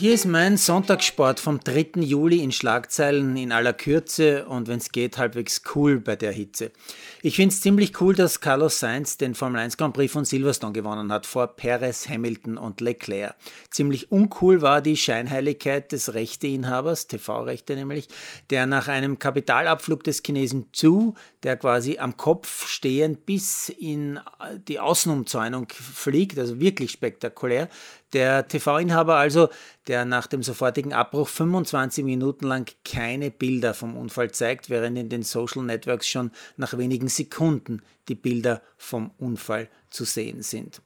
Hier 0.00 0.14
ist 0.14 0.24
mein 0.24 0.56
Sonntagssport 0.56 1.40
vom 1.40 1.60
3. 1.60 2.00
Juli 2.00 2.42
in 2.42 2.52
Schlagzeilen 2.52 3.36
in 3.36 3.52
aller 3.52 3.74
Kürze 3.74 4.46
und 4.46 4.66
wenn 4.66 4.78
es 4.78 4.92
geht, 4.92 5.18
halbwegs 5.18 5.60
cool 5.74 6.00
bei 6.00 6.16
der 6.16 6.32
Hitze. 6.32 6.72
Ich 7.20 7.36
finde 7.36 7.52
es 7.52 7.60
ziemlich 7.60 8.00
cool, 8.00 8.14
dass 8.14 8.40
Carlos 8.40 8.80
Sainz 8.80 9.18
den 9.18 9.34
Formel 9.34 9.60
1 9.60 9.76
Grand 9.76 9.92
Prix 9.92 10.10
von 10.10 10.24
Silverstone 10.24 10.72
gewonnen 10.72 11.12
hat 11.12 11.26
vor 11.26 11.48
Perez, 11.48 12.08
Hamilton 12.08 12.56
und 12.56 12.80
Leclerc. 12.80 13.34
Ziemlich 13.68 14.10
uncool 14.10 14.62
war 14.62 14.80
die 14.80 14.96
Scheinheiligkeit 14.96 15.92
des 15.92 16.14
Rechteinhabers, 16.14 17.06
TV-Rechte 17.06 17.74
nämlich, 17.74 18.08
der 18.48 18.64
nach 18.64 18.88
einem 18.88 19.18
Kapitalabflug 19.18 20.02
des 20.02 20.22
Chinesen 20.24 20.68
Zhu, 20.72 21.12
der 21.42 21.58
quasi 21.58 21.98
am 21.98 22.16
Kopf 22.16 22.68
stehend 22.68 23.26
bis 23.26 23.68
in 23.68 24.18
die 24.66 24.80
Außenumzäunung 24.80 25.68
fliegt, 25.68 26.38
also 26.38 26.58
wirklich 26.58 26.90
spektakulär, 26.90 27.68
der 28.12 28.48
TV-Inhaber 28.48 29.16
also, 29.16 29.50
der 29.90 30.04
nach 30.04 30.28
dem 30.28 30.44
sofortigen 30.44 30.92
Abbruch 30.92 31.26
25 31.26 32.04
Minuten 32.04 32.46
lang 32.46 32.70
keine 32.84 33.32
Bilder 33.32 33.74
vom 33.74 33.96
Unfall 33.96 34.30
zeigt, 34.30 34.70
während 34.70 34.96
in 34.96 35.08
den 35.08 35.24
Social 35.24 35.64
Networks 35.64 36.06
schon 36.06 36.30
nach 36.56 36.78
wenigen 36.78 37.08
Sekunden 37.08 37.82
die 38.08 38.14
Bilder 38.14 38.62
vom 38.76 39.10
Unfall 39.18 39.68
zu 39.90 40.04
sehen 40.04 40.44
sind. 40.44 40.80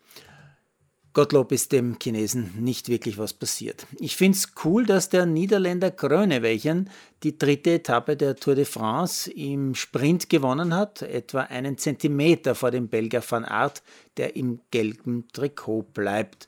Gottlob 1.12 1.52
ist 1.52 1.72
dem 1.72 1.98
Chinesen 2.02 2.54
nicht 2.58 2.88
wirklich 2.88 3.18
was 3.18 3.34
passiert. 3.34 3.86
Ich 4.00 4.16
finde 4.16 4.38
es 4.38 4.54
cool, 4.64 4.86
dass 4.86 5.10
der 5.10 5.26
Niederländer 5.26 5.90
Grönewegen 5.90 6.88
die 7.24 7.36
dritte 7.36 7.74
Etappe 7.74 8.16
der 8.16 8.36
Tour 8.36 8.54
de 8.54 8.64
France 8.64 9.30
im 9.30 9.74
Sprint 9.74 10.30
gewonnen 10.30 10.74
hat, 10.74 11.02
etwa 11.02 11.42
einen 11.42 11.76
Zentimeter 11.76 12.54
vor 12.54 12.70
dem 12.70 12.88
Belgier 12.88 13.22
Van 13.28 13.44
Aert, 13.44 13.82
der 14.16 14.34
im 14.34 14.60
gelben 14.70 15.28
Trikot 15.30 15.82
bleibt. 15.92 16.46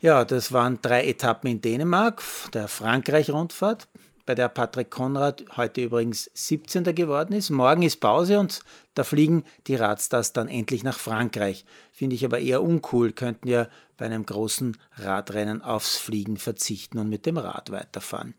Ja, 0.00 0.24
das 0.24 0.52
waren 0.52 0.78
drei 0.80 1.08
Etappen 1.08 1.50
in 1.50 1.60
Dänemark, 1.60 2.22
der 2.54 2.68
Frankreich-Rundfahrt, 2.68 3.88
bei 4.26 4.36
der 4.36 4.48
Patrick 4.48 4.90
Konrad 4.90 5.44
heute 5.56 5.82
übrigens 5.82 6.30
17. 6.34 6.94
geworden 6.94 7.32
ist. 7.32 7.50
Morgen 7.50 7.82
ist 7.82 7.96
Pause 7.96 8.38
und 8.38 8.60
da 8.94 9.02
fliegen 9.02 9.42
die 9.66 9.74
Radstars 9.74 10.32
dann 10.32 10.46
endlich 10.46 10.84
nach 10.84 10.96
Frankreich. 10.96 11.64
Finde 11.90 12.14
ich 12.14 12.24
aber 12.24 12.38
eher 12.38 12.62
uncool, 12.62 13.10
könnten 13.10 13.48
ja 13.48 13.66
bei 13.96 14.06
einem 14.06 14.24
großen 14.24 14.76
Radrennen 14.98 15.62
aufs 15.62 15.96
Fliegen 15.96 16.36
verzichten 16.36 16.98
und 16.98 17.08
mit 17.08 17.26
dem 17.26 17.36
Rad 17.36 17.72
weiterfahren. 17.72 18.34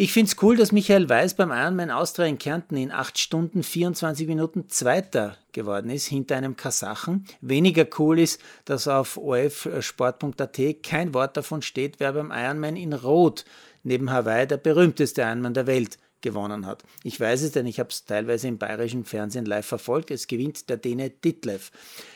Ich 0.00 0.12
finde 0.12 0.30
es 0.30 0.40
cool, 0.44 0.56
dass 0.56 0.70
Michael 0.70 1.08
Weiß 1.08 1.34
beim 1.34 1.50
Ironman 1.50 1.90
Austria 1.90 2.26
in 2.26 2.38
Kärnten 2.38 2.76
in 2.76 2.92
8 2.92 3.18
Stunden 3.18 3.64
24 3.64 4.28
Minuten 4.28 4.68
Zweiter 4.68 5.36
geworden 5.50 5.90
ist, 5.90 6.06
hinter 6.06 6.36
einem 6.36 6.54
Kasachen. 6.54 7.24
Weniger 7.40 7.84
cool 7.98 8.20
ist, 8.20 8.40
dass 8.64 8.86
auf 8.86 9.16
ofsport.at 9.16 10.60
kein 10.84 11.14
Wort 11.14 11.36
davon 11.36 11.62
steht, 11.62 11.98
wer 11.98 12.12
beim 12.12 12.30
Ironman 12.30 12.76
in 12.76 12.92
Rot 12.92 13.44
neben 13.82 14.12
Hawaii 14.12 14.46
der 14.46 14.58
berühmteste 14.58 15.22
Ironman 15.22 15.54
der 15.54 15.66
Welt 15.66 15.98
gewonnen 16.20 16.64
hat. 16.64 16.84
Ich 17.02 17.18
weiß 17.18 17.42
es, 17.42 17.50
denn 17.50 17.66
ich 17.66 17.80
habe 17.80 17.90
es 17.90 18.04
teilweise 18.04 18.46
im 18.46 18.58
bayerischen 18.58 19.04
Fernsehen 19.04 19.46
live 19.46 19.66
verfolgt. 19.66 20.12
Es 20.12 20.28
gewinnt 20.28 20.68
der 20.70 20.76
Däne 20.76 21.10
Ditlev. 21.10 21.72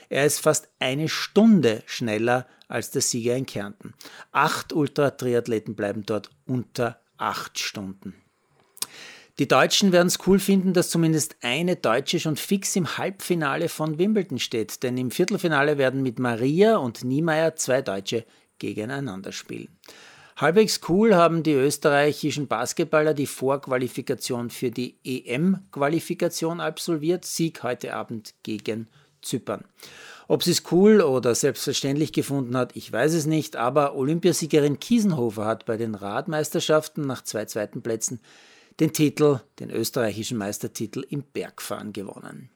Er 0.08 0.24
ist 0.24 0.38
fast 0.38 0.68
eine 0.78 1.08
Stunde 1.08 1.82
schneller 1.86 2.46
als 2.68 2.92
der 2.92 3.02
Sieger 3.02 3.34
in 3.34 3.46
Kärnten. 3.46 3.94
Acht 4.30 4.72
Ultra-Triathleten 4.72 5.74
bleiben 5.74 6.04
dort 6.06 6.30
unter 6.46 7.01
acht 7.22 7.58
Stunden. 7.58 8.14
Die 9.38 9.48
Deutschen 9.48 9.92
werden 9.92 10.08
es 10.08 10.18
cool 10.26 10.38
finden, 10.38 10.74
dass 10.74 10.90
zumindest 10.90 11.36
eine 11.40 11.76
Deutsche 11.76 12.20
schon 12.20 12.36
fix 12.36 12.76
im 12.76 12.98
Halbfinale 12.98 13.70
von 13.70 13.98
Wimbledon 13.98 14.38
steht, 14.38 14.82
denn 14.82 14.98
im 14.98 15.10
Viertelfinale 15.10 15.78
werden 15.78 16.02
mit 16.02 16.18
Maria 16.18 16.76
und 16.76 17.02
Niemeyer 17.02 17.56
zwei 17.56 17.80
Deutsche 17.80 18.26
gegeneinander 18.58 19.32
spielen. 19.32 19.68
Halbwegs 20.36 20.80
cool 20.88 21.14
haben 21.14 21.42
die 21.42 21.52
österreichischen 21.52 22.46
Basketballer 22.46 23.14
die 23.14 23.26
Vorqualifikation 23.26 24.50
für 24.50 24.70
die 24.70 24.98
EM-Qualifikation 25.04 26.60
absolviert. 26.60 27.24
Sieg 27.24 27.62
heute 27.62 27.94
Abend 27.94 28.34
gegen 28.42 28.88
Zypern. 29.22 29.64
Ob 30.28 30.42
sie 30.42 30.52
es 30.52 30.62
cool 30.70 31.00
oder 31.00 31.34
selbstverständlich 31.34 32.12
gefunden 32.12 32.56
hat, 32.56 32.76
ich 32.76 32.92
weiß 32.92 33.12
es 33.14 33.26
nicht, 33.26 33.56
aber 33.56 33.96
Olympiasiegerin 33.96 34.80
Kiesenhofer 34.80 35.44
hat 35.44 35.66
bei 35.66 35.76
den 35.76 35.94
Radmeisterschaften 35.94 37.06
nach 37.06 37.22
zwei 37.22 37.44
zweiten 37.44 37.82
Plätzen 37.82 38.20
den 38.80 38.92
Titel, 38.92 39.40
den 39.60 39.70
österreichischen 39.70 40.38
Meistertitel 40.38 41.04
im 41.08 41.22
Bergfahren 41.22 41.92
gewonnen. 41.92 42.50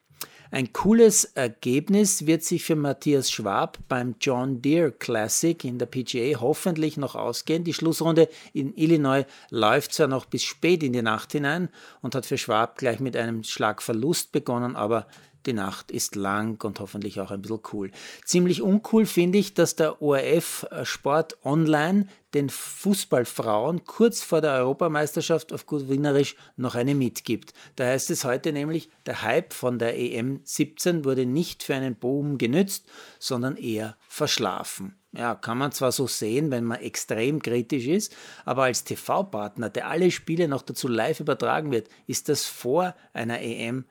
Ein 0.51 0.73
cooles 0.73 1.25
Ergebnis 1.25 2.27
wird 2.27 2.45
sich 2.45 2.65
für 2.65 2.77
Matthias 2.77 3.31
Schwab 3.31 3.79
beim 3.89 4.15
John 4.21 4.63
Deere 4.63 4.93
Classic 4.93 5.63
in 5.65 5.79
der 5.79 5.87
PGA 5.87 6.41
hoffentlich 6.41 6.97
noch 6.97 7.17
ausgehen. 7.17 7.65
Die 7.65 7.75
Schlussrunde 7.75 8.29
in 8.53 8.73
Illinois 8.77 9.25
läuft 9.51 9.93
zwar 9.93 10.07
noch 10.07 10.25
bis 10.25 10.45
spät 10.45 10.85
in 10.85 10.93
die 10.93 11.03
Nacht 11.03 11.33
hinein 11.33 11.69
und 12.01 12.15
hat 12.15 12.27
für 12.27 12.39
Schwab 12.39 12.79
gleich 12.79 13.01
mit 13.01 13.17
einem 13.17 13.43
Schlag 13.43 13.83
Verlust 13.83 14.31
begonnen, 14.31 14.77
aber 14.77 15.09
die 15.47 15.53
Nacht 15.53 15.91
ist 15.91 16.17
lang 16.17 16.63
und 16.65 16.81
hoffentlich 16.81 17.21
auch 17.21 17.31
ein 17.31 17.43
bisschen 17.43 17.61
cool. 17.73 17.91
Ziemlich 18.25 18.63
uncool 18.63 19.07
finde 19.07 19.39
ich, 19.39 19.55
dass 19.55 19.77
der 19.77 20.03
ORF 20.03 20.67
äh, 20.71 20.85
Sport 20.85 21.39
Online 21.45 22.07
den 22.35 22.51
Fußballfrauen 22.51 23.85
kurz 23.85 24.23
vor 24.23 24.43
der 24.43 24.53
Europameisterschaft 24.53 25.53
auf 25.53 25.65
gut 25.65 25.89
Wienerisch 25.89 26.37
noch 26.57 26.75
eine 26.75 26.95
mitgibt. 26.95 27.55
Da 27.77 27.87
heißt 27.87 28.11
es 28.11 28.25
heute 28.25 28.53
nämlich, 28.53 28.91
der 29.07 29.23
Hype 29.23 29.55
von 29.55 29.79
der 29.79 29.99
EM 29.99 30.41
17 30.45 31.05
wurde 31.05 31.25
nicht 31.25 31.63
für 31.63 31.75
einen 31.75 31.95
Boom 31.95 32.37
genützt, 32.37 32.87
sondern 33.19 33.57
eher 33.57 33.97
verschlafen. 34.07 34.99
Ja, 35.13 35.35
kann 35.35 35.57
man 35.57 35.73
zwar 35.73 35.93
so 35.93 36.07
sehen, 36.07 36.51
wenn 36.51 36.65
man 36.65 36.81
extrem 36.81 37.41
kritisch 37.41 37.87
ist, 37.87 38.15
aber 38.45 38.65
als 38.65 38.85
TV-Partner, 38.85 39.71
der 39.71 39.89
alle 39.89 40.11
Spiele 40.11 40.47
noch 40.47 40.61
dazu 40.61 40.89
live 40.89 41.21
übertragen 41.21 41.73
wird, 41.73 41.89
ist 42.07 42.29
das 42.29 42.45
vor 42.45 42.95
einer 43.15 43.41
EM 43.41 43.87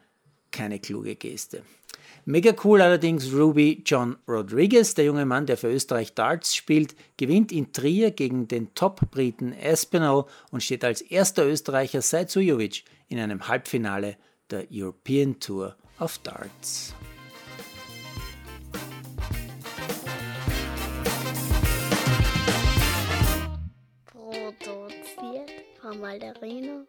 keine 0.56 0.80
kluge 0.80 1.16
Geste. 1.16 1.64
Mega 2.24 2.56
cool 2.64 2.82
allerdings 2.82 3.32
Ruby 3.32 3.84
John 3.86 4.16
Rodriguez, 4.28 4.96
der 4.96 5.06
junge 5.06 5.26
Mann, 5.26 5.46
der 5.46 5.58
für 5.58 5.72
Österreich 5.72 6.16
Darts 6.16 6.56
spielt, 6.56 6.96
gewinnt 7.18 7.52
in 7.52 7.72
Trier 7.72 8.10
gegen 8.10 8.48
den 8.48 8.74
Top-Briten 8.74 9.54
Espinal 9.54 10.26
und 10.50 10.64
steht 10.64 10.84
als 10.84 11.02
erster 11.02 11.46
Österreicher 11.46 12.02
seit 12.02 12.32
Sujovic 12.32 12.84
in 13.10 13.20
einem 13.20 13.48
Halbfinale 13.48 14.18
der 14.50 14.66
European 14.72 15.40
Tour 15.40 15.76
of 16.00 16.18
Darts. 16.20 16.96
Produziert 24.06 25.52
von 25.80 26.00
Malderino 26.00 26.86